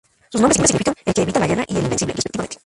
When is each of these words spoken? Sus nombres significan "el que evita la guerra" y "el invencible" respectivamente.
Sus 0.31 0.41
nombres 0.41 0.55
significan 0.57 0.95
"el 1.05 1.13
que 1.13 1.21
evita 1.21 1.39
la 1.39 1.45
guerra" 1.45 1.63
y 1.67 1.77
"el 1.77 1.83
invencible" 1.83 2.15
respectivamente. 2.15 2.57